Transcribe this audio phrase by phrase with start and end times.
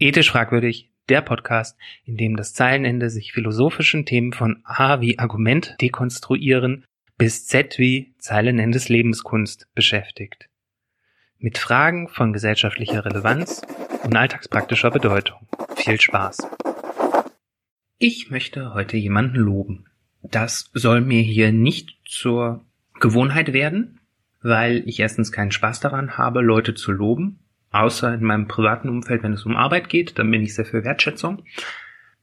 [0.00, 5.74] Ethisch fragwürdig, der Podcast, in dem das Zeilenende sich philosophischen Themen von A wie Argument
[5.80, 6.84] dekonstruieren
[7.16, 10.48] bis Z wie Zeilenendes Lebenskunst beschäftigt.
[11.38, 13.62] Mit Fragen von gesellschaftlicher Relevanz
[14.04, 15.48] und alltagspraktischer Bedeutung.
[15.74, 16.46] Viel Spaß.
[17.98, 19.86] Ich möchte heute jemanden loben.
[20.22, 22.64] Das soll mir hier nicht zur
[23.00, 23.98] Gewohnheit werden,
[24.42, 27.40] weil ich erstens keinen Spaß daran habe, Leute zu loben
[27.70, 30.84] Außer in meinem privaten Umfeld, wenn es um Arbeit geht, dann bin ich sehr für
[30.84, 31.44] Wertschätzung.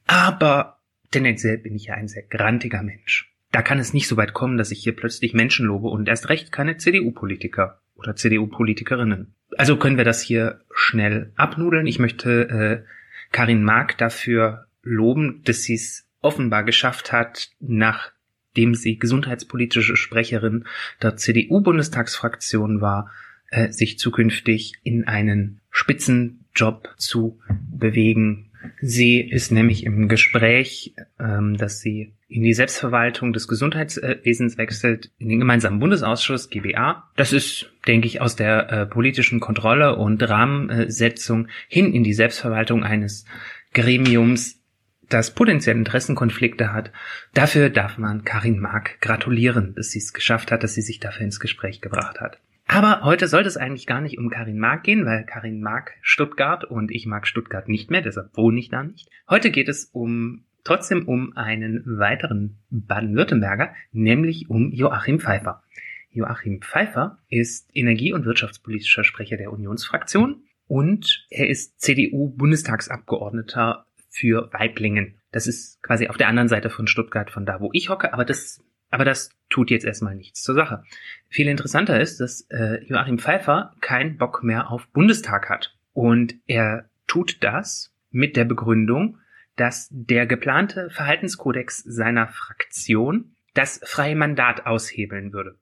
[0.08, 0.80] Aber
[1.12, 3.32] tendenziell bin ich ja ein sehr grantiger Mensch.
[3.52, 6.30] Da kann es nicht so weit kommen, dass ich hier plötzlich Menschen lobe und erst
[6.30, 9.34] recht keine CDU-Politiker oder CDU-Politikerinnen.
[9.58, 11.88] Also können wir das hier schnell abnudeln.
[11.88, 12.84] Ich möchte äh,
[13.32, 20.66] Karin Mark dafür loben, dass sie es offenbar geschafft hat, nachdem sie gesundheitspolitische Sprecherin
[21.02, 23.12] der CDU-Bundestagsfraktion war,
[23.52, 28.52] äh, sich zukünftig in einen Spitzenjob zu bewegen.
[28.82, 35.30] Sie ist nämlich im Gespräch, ähm, dass sie in die Selbstverwaltung des Gesundheitswesens wechselt, in
[35.30, 37.10] den gemeinsamen Bundesausschuss GBA.
[37.16, 42.84] Das ist, denke ich, aus der äh, politischen Kontrolle und Rahmensetzung hin in die Selbstverwaltung
[42.84, 43.26] eines
[43.74, 44.62] Gremiums,
[45.08, 46.92] das potenziell Interessenkonflikte hat.
[47.34, 51.26] Dafür darf man Karin Mark gratulieren, dass sie es geschafft hat, dass sie sich dafür
[51.26, 52.40] ins Gespräch gebracht hat.
[52.68, 56.64] Aber heute sollte es eigentlich gar nicht um Karin Mark gehen, weil Karin mag Stuttgart
[56.64, 59.10] und ich mag Stuttgart nicht mehr, deshalb wohne ich da nicht.
[59.30, 65.62] Heute geht es um trotzdem um einen weiteren Baden-Württemberger, nämlich um Joachim Pfeiffer.
[66.10, 75.20] Joachim Pfeiffer ist Energie- und wirtschaftspolitischer Sprecher der Unionsfraktion und er ist CDU-Bundestagsabgeordneter für Weiblingen.
[75.32, 78.26] Das ist quasi auf der anderen Seite von Stuttgart, von da, wo ich hocke, aber
[78.26, 78.64] das
[78.96, 80.84] aber das tut jetzt erstmal nichts zur Sache.
[81.28, 85.76] Viel interessanter ist, dass äh, Joachim Pfeiffer keinen Bock mehr auf Bundestag hat.
[85.92, 89.18] Und er tut das mit der Begründung,
[89.58, 95.58] dass der geplante Verhaltenskodex seiner Fraktion das freie Mandat aushebeln würde.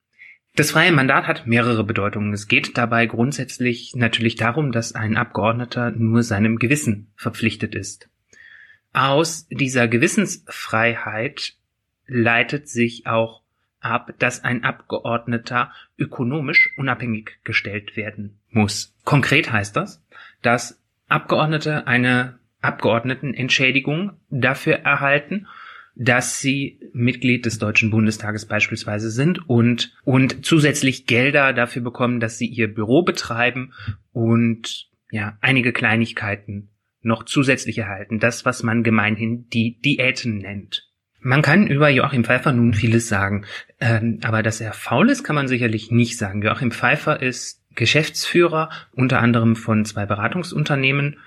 [0.55, 2.33] Das freie Mandat hat mehrere Bedeutungen.
[2.33, 8.09] Es geht dabei grundsätzlich natürlich darum, dass ein Abgeordneter nur seinem Gewissen verpflichtet ist.
[8.93, 11.55] Aus dieser Gewissensfreiheit
[12.07, 13.43] leitet sich auch
[13.79, 18.95] ab, dass ein Abgeordneter ökonomisch unabhängig gestellt werden muss.
[19.03, 20.03] Konkret heißt das,
[20.41, 25.47] dass Abgeordnete eine Abgeordnetenentschädigung dafür erhalten,
[25.95, 32.37] dass sie Mitglied des Deutschen Bundestages beispielsweise sind und, und zusätzlich Gelder dafür bekommen, dass
[32.37, 33.73] sie ihr Büro betreiben
[34.11, 36.69] und ja, einige Kleinigkeiten
[37.01, 38.19] noch zusätzlich erhalten.
[38.19, 40.89] Das, was man gemeinhin die Diäten nennt.
[41.23, 43.45] Man kann über Joachim Pfeiffer nun vieles sagen,
[43.79, 46.41] ähm, aber dass er faul ist, kann man sicherlich nicht sagen.
[46.41, 51.19] Joachim Pfeiffer ist Geschäftsführer unter anderem von zwei Beratungsunternehmen,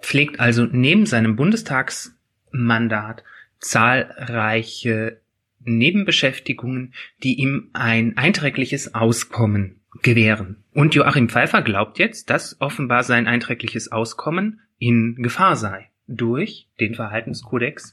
[0.00, 3.24] pflegt also neben seinem Bundestagsmandat
[3.58, 5.20] zahlreiche
[5.64, 10.62] Nebenbeschäftigungen, die ihm ein einträgliches Auskommen gewähren.
[10.72, 16.94] Und Joachim Pfeiffer glaubt jetzt, dass offenbar sein einträgliches Auskommen in Gefahr sei durch den
[16.94, 17.92] Verhaltenskodex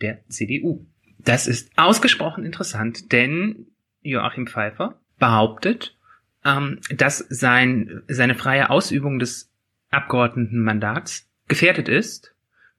[0.00, 0.86] der CDU.
[1.18, 3.66] Das ist ausgesprochen interessant, denn
[4.02, 5.96] Joachim Pfeiffer behauptet,
[6.44, 9.50] ähm, dass sein, seine freie Ausübung des
[9.90, 12.34] Abgeordnetenmandats gefährdet ist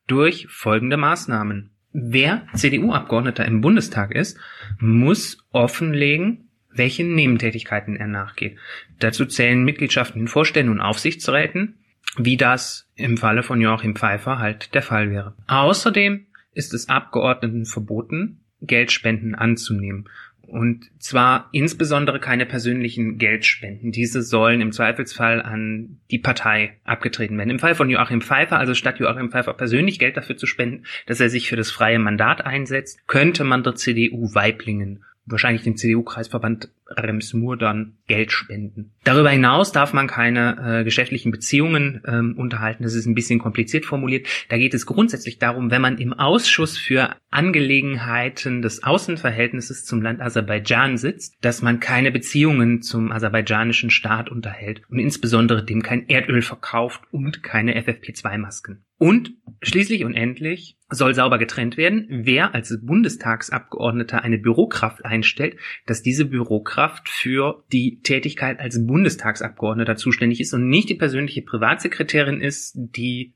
[0.08, 1.72] durch folgende Maßnahmen.
[1.92, 4.38] Wer CDU-Abgeordneter im Bundestag ist,
[4.80, 8.58] muss offenlegen, welchen Nebentätigkeiten er nachgeht.
[9.00, 11.80] Dazu zählen Mitgliedschaften in Vorständen und Aufsichtsräten,
[12.18, 15.36] wie das im Falle von Joachim Pfeiffer halt der Fall wäre.
[15.48, 16.28] Außerdem
[16.60, 20.10] ist es Abgeordneten verboten, Geldspenden anzunehmen.
[20.42, 23.92] Und zwar insbesondere keine persönlichen Geldspenden.
[23.92, 27.52] Diese sollen im Zweifelsfall an die Partei abgetreten werden.
[27.52, 31.20] Im Fall von Joachim Pfeiffer, also statt Joachim Pfeiffer persönlich Geld dafür zu spenden, dass
[31.20, 36.70] er sich für das freie Mandat einsetzt, könnte man der CDU Weiblingen wahrscheinlich den CDU-Kreisverband
[36.90, 38.92] Rems-Mur dann Geld spenden.
[39.04, 42.84] Darüber hinaus darf man keine äh, geschäftlichen Beziehungen ähm, unterhalten.
[42.84, 44.28] Das ist ein bisschen kompliziert formuliert.
[44.50, 50.22] Da geht es grundsätzlich darum, wenn man im Ausschuss für Angelegenheiten des Außenverhältnisses zum Land
[50.22, 56.42] Aserbaidschan sitzt, dass man keine Beziehungen zum aserbaidschanischen Staat unterhält und insbesondere dem kein Erdöl
[56.42, 58.84] verkauft und keine FFP2-Masken.
[59.00, 59.32] Und
[59.62, 65.56] schließlich und endlich soll sauber getrennt werden, wer als Bundestagsabgeordneter eine Bürokraft einstellt,
[65.86, 72.42] dass diese Bürokraft für die Tätigkeit als Bundestagsabgeordneter zuständig ist und nicht die persönliche Privatsekretärin
[72.42, 73.36] ist, die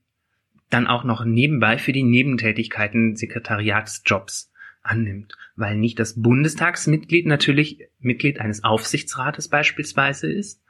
[0.70, 4.52] dann auch noch nebenbei für die Nebentätigkeiten Sekretariatsjobs
[4.82, 10.63] annimmt, weil nicht das Bundestagsmitglied natürlich Mitglied eines Aufsichtsrates beispielsweise ist,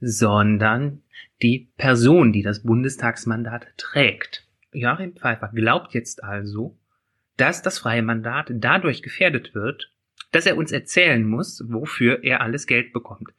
[0.00, 1.02] sondern
[1.42, 4.46] die Person, die das Bundestagsmandat trägt.
[4.72, 6.78] Joachim Pfeiffer glaubt jetzt also,
[7.36, 9.92] dass das freie Mandat dadurch gefährdet wird,
[10.32, 13.30] dass er uns erzählen muss, wofür er alles Geld bekommt.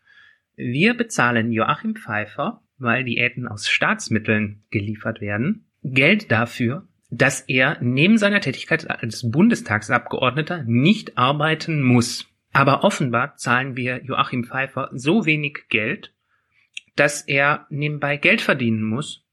[0.56, 8.18] Wir bezahlen Joachim Pfeiffer, weil Diäten aus Staatsmitteln geliefert werden, Geld dafür, dass er neben
[8.18, 12.28] seiner Tätigkeit als Bundestagsabgeordneter nicht arbeiten muss.
[12.54, 16.14] Aber offenbar zahlen wir Joachim Pfeiffer so wenig Geld,
[16.96, 19.26] dass er nebenbei Geld verdienen muss.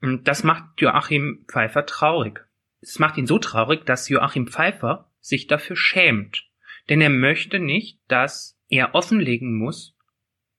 [0.00, 2.40] Und das macht Joachim Pfeiffer traurig.
[2.80, 6.48] Es macht ihn so traurig, dass Joachim Pfeiffer sich dafür schämt.
[6.88, 9.96] Denn er möchte nicht, dass er offenlegen muss,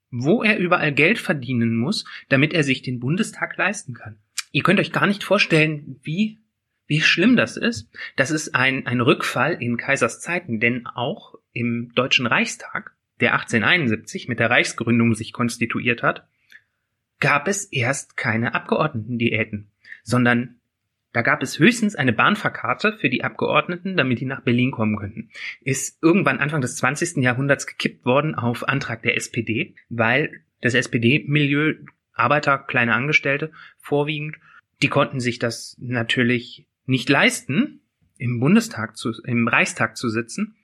[0.10, 4.20] wo er überall Geld verdienen muss, damit er sich den Bundestag leisten kann.
[4.52, 6.40] Ihr könnt euch gar nicht vorstellen, wie,
[6.86, 7.90] wie schlimm das ist.
[8.16, 14.28] Das ist ein, ein Rückfall in Kaisers Zeiten, denn auch im Deutschen Reichstag, der 1871
[14.28, 16.28] mit der Reichsgründung sich konstituiert hat,
[17.20, 19.72] gab es erst keine Abgeordnetendiäten,
[20.04, 20.60] sondern
[21.14, 25.30] da gab es höchstens eine Bahnfahrkarte für die Abgeordneten, damit die nach Berlin kommen könnten.
[25.62, 27.18] Ist irgendwann Anfang des 20.
[27.18, 31.76] Jahrhunderts gekippt worden auf Antrag der SPD, weil das SPD-Milieu,
[32.14, 34.38] Arbeiter, kleine Angestellte vorwiegend,
[34.82, 37.82] die konnten sich das natürlich nicht leisten,
[38.18, 40.56] im Bundestag zu, im Reichstag zu sitzen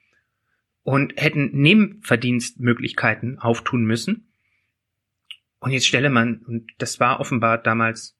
[0.82, 4.32] und hätten Nebenverdienstmöglichkeiten auftun müssen.
[5.60, 8.16] Und jetzt stelle man, und das war offenbar damals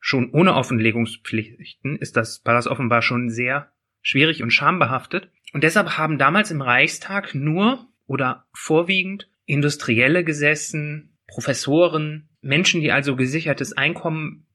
[0.00, 3.70] schon ohne Offenlegungspflichten ist das, war das offenbar schon sehr
[4.00, 5.30] schwierig und schambehaftet.
[5.52, 13.14] Und deshalb haben damals im Reichstag nur oder vorwiegend Industrielle gesessen, Professoren, Menschen, die also
[13.14, 14.46] gesichertes Einkommen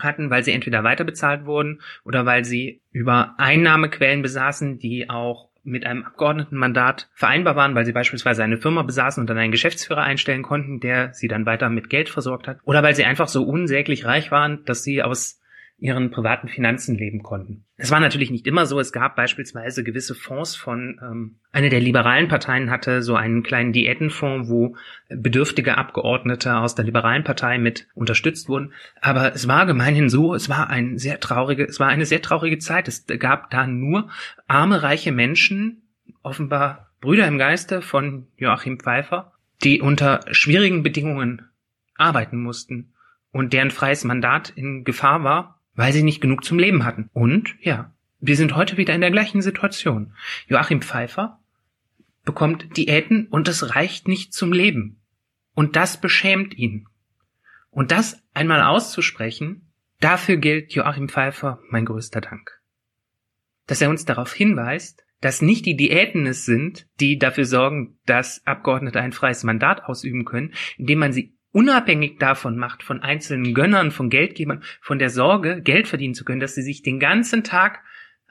[0.00, 5.86] hatten, weil sie entweder weiterbezahlt wurden oder weil sie über Einnahmequellen besaßen, die auch mit
[5.86, 10.42] einem Abgeordnetenmandat vereinbar waren, weil sie beispielsweise eine Firma besaßen und dann einen Geschäftsführer einstellen
[10.42, 14.04] konnten, der sie dann weiter mit Geld versorgt hat, oder weil sie einfach so unsäglich
[14.04, 15.40] reich waren, dass sie aus
[15.80, 17.64] ihren privaten Finanzen leben konnten.
[17.78, 18.78] Das war natürlich nicht immer so.
[18.78, 23.72] Es gab beispielsweise gewisse Fonds von, ähm, eine der liberalen Parteien hatte so einen kleinen
[23.72, 24.76] Diätenfonds, wo
[25.08, 28.74] bedürftige Abgeordnete aus der liberalen Partei mit unterstützt wurden.
[29.00, 32.58] Aber es war gemeinhin so, es war ein sehr traurige, es war eine sehr traurige
[32.58, 32.86] Zeit.
[32.86, 34.10] Es gab da nur
[34.46, 35.82] arme, reiche Menschen,
[36.22, 39.32] offenbar Brüder im Geiste von Joachim Pfeiffer,
[39.64, 41.48] die unter schwierigen Bedingungen
[41.96, 42.92] arbeiten mussten
[43.32, 47.08] und deren freies Mandat in Gefahr war weil sie nicht genug zum Leben hatten.
[47.14, 50.12] Und ja, wir sind heute wieder in der gleichen Situation.
[50.46, 51.40] Joachim Pfeiffer
[52.22, 55.00] bekommt Diäten und es reicht nicht zum Leben.
[55.54, 56.86] Und das beschämt ihn.
[57.70, 62.60] Und das einmal auszusprechen, dafür gilt Joachim Pfeiffer mein größter Dank.
[63.66, 68.46] Dass er uns darauf hinweist, dass nicht die Diäten es sind, die dafür sorgen, dass
[68.46, 73.90] Abgeordnete ein freies Mandat ausüben können, indem man sie unabhängig davon macht, von einzelnen Gönnern,
[73.90, 77.80] von Geldgebern, von der Sorge, Geld verdienen zu können, dass sie sich den ganzen Tag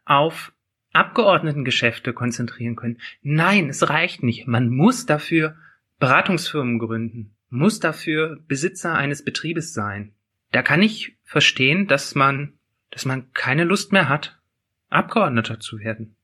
[0.06, 0.54] auf
[0.94, 3.00] Abgeordnetengeschäfte konzentrieren können.
[3.22, 4.48] Nein, es reicht nicht.
[4.48, 5.56] Man muss dafür
[6.00, 10.14] Beratungsfirmen gründen, muss dafür Besitzer eines Betriebes sein.
[10.52, 12.54] Da kann ich verstehen, dass man,
[12.90, 14.40] dass man keine Lust mehr hat,
[14.90, 16.16] Abgeordneter zu werden.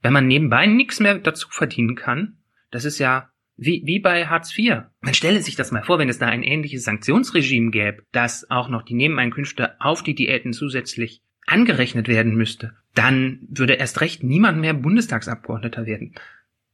[0.00, 2.38] Wenn man nebenbei nichts mehr dazu verdienen kann,
[2.70, 4.82] das ist ja wie, wie bei Hartz IV.
[5.00, 8.68] Man stelle sich das mal vor, wenn es da ein ähnliches Sanktionsregime gäbe, dass auch
[8.68, 14.58] noch die Nebeneinkünfte auf die Diäten zusätzlich angerechnet werden müsste, dann würde erst recht niemand
[14.58, 16.14] mehr Bundestagsabgeordneter werden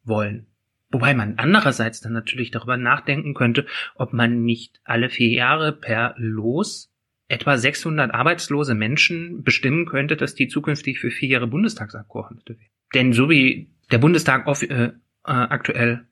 [0.04, 0.46] wollen.
[0.90, 6.14] Wobei man andererseits dann natürlich darüber nachdenken könnte, ob man nicht alle vier Jahre per
[6.16, 6.90] Los
[7.28, 12.70] etwa 600 arbeitslose Menschen bestimmen könnte, dass die zukünftig für vier Jahre Bundestagsabgeordnete werden.
[12.94, 14.92] Denn so wie der Bundestag auf, äh, äh,
[15.24, 16.06] aktuell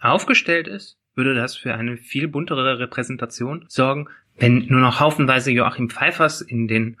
[0.00, 5.90] aufgestellt ist, würde das für eine viel buntere Repräsentation sorgen, wenn nur noch haufenweise Joachim
[5.90, 6.96] Pfeifers in den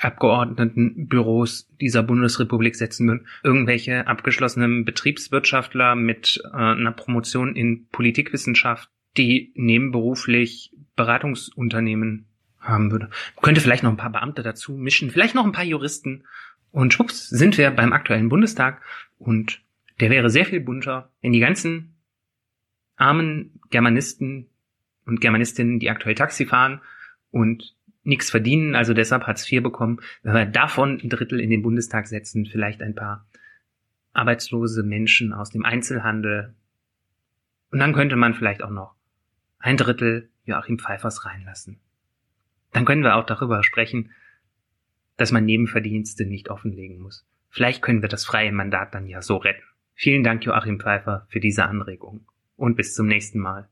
[0.00, 9.52] Abgeordnetenbüros dieser Bundesrepublik setzen würden, irgendwelche abgeschlossenen Betriebswirtschaftler mit äh, einer Promotion in Politikwissenschaft, die
[9.54, 12.26] nebenberuflich Beratungsunternehmen
[12.58, 13.10] haben würde.
[13.42, 16.24] Könnte vielleicht noch ein paar Beamte dazu mischen, vielleicht noch ein paar Juristen
[16.72, 18.82] und schwupps sind wir beim aktuellen Bundestag
[19.18, 19.60] und
[20.00, 21.99] der wäre sehr viel bunter, wenn die ganzen
[23.00, 24.46] armen Germanisten
[25.06, 26.80] und Germanistinnen, die aktuell Taxi fahren
[27.30, 31.62] und nichts verdienen, also deshalb Hartz IV bekommen, wenn wir davon ein Drittel in den
[31.62, 33.26] Bundestag setzen, vielleicht ein paar
[34.12, 36.54] arbeitslose Menschen aus dem Einzelhandel.
[37.70, 38.94] Und dann könnte man vielleicht auch noch
[39.58, 41.78] ein Drittel Joachim Pfeifers reinlassen.
[42.72, 44.10] Dann können wir auch darüber sprechen,
[45.16, 47.26] dass man Nebenverdienste nicht offenlegen muss.
[47.48, 49.62] Vielleicht können wir das freie Mandat dann ja so retten.
[49.94, 52.26] Vielen Dank, Joachim Pfeiffer, für diese Anregung
[52.60, 53.68] und bis zum nächsten Mal.